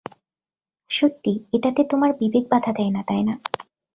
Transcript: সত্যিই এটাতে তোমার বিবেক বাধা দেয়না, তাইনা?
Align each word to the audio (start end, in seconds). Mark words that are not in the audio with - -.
সত্যিই 0.89 1.37
এটাতে 1.53 1.81
তোমার 1.83 2.11
বিবেক 2.19 2.45
বাধা 2.51 2.71
দেয়না, 2.77 3.01
তাইনা? 3.07 3.33